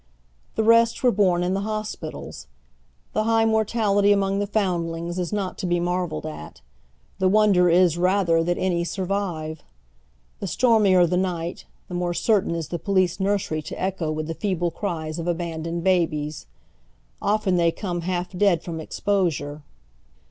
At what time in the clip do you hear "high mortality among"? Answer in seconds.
3.25-4.39